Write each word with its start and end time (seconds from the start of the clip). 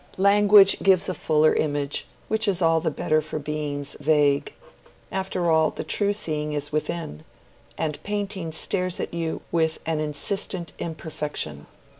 "Language 0.17 0.79
gives 0.81 1.07
a 1.07 1.13
fuller 1.13 1.53
image, 1.53 2.07
which 2.27 2.47
is 2.47 2.59
all 2.59 2.81
the 2.81 2.89
better 2.89 3.21
for 3.21 3.37
being 3.37 3.83
vague. 3.99 4.55
After 5.11 5.51
all, 5.51 5.69
the 5.69 5.83
true 5.83 6.11
seeing 6.11 6.53
is 6.53 6.71
within; 6.71 7.23
and 7.77 8.01
painting 8.01 8.51
stares 8.51 8.99
at 8.99 9.13
you 9.13 9.43
with 9.51 9.77
an 9.85 9.99
insistent 9.99 10.73
imperfection. 10.79 11.67